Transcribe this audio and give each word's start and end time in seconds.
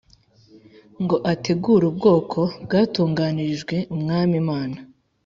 ngo 1.03 1.15
ategure 1.31 1.83
ubwoko 1.91 2.39
bwatunganirijwe 2.63 3.75
Umwami 3.95 4.33
Imana. 4.43 4.77